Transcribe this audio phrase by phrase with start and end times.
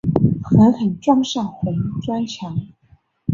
[0.43, 2.59] 狠狠撞上红砖墙